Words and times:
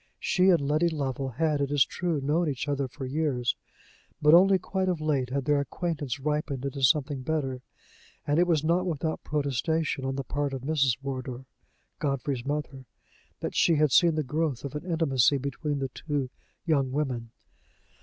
She 0.19 0.49
and 0.49 0.61
Letty 0.67 0.89
Lovel 0.89 1.29
had, 1.37 1.61
it 1.61 1.69
is 1.69 1.85
true, 1.85 2.19
known 2.21 2.49
each 2.49 2.67
other 2.67 2.87
for 2.87 3.05
years, 3.05 3.55
but 4.19 4.33
only 4.33 4.57
quite 4.57 4.89
of 4.89 4.99
late 4.99 5.29
had 5.29 5.45
their 5.45 5.59
acquaintance 5.59 6.19
ripened 6.19 6.65
into 6.65 6.81
something 6.81 7.21
better; 7.21 7.61
and 8.25 8.39
it 8.39 8.47
was 8.47 8.63
not 8.63 8.87
without 8.87 9.23
protestation 9.23 10.03
on 10.03 10.15
the 10.15 10.23
part 10.23 10.53
of 10.53 10.63
Mrs. 10.63 10.97
Wardour, 11.03 11.45
Godfrey's 11.99 12.43
mother, 12.43 12.85
that 13.41 13.53
she 13.53 13.75
had 13.75 13.91
seen 13.91 14.15
the 14.15 14.23
growth 14.23 14.65
of 14.65 14.73
an 14.73 14.85
intimacy 14.91 15.37
between 15.37 15.77
the 15.77 15.89
two 15.93 16.31
young 16.65 16.91
women. 16.91 17.29